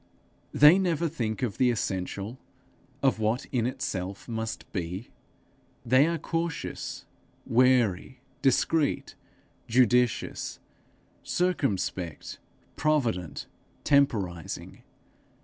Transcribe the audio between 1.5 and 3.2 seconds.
the essential, of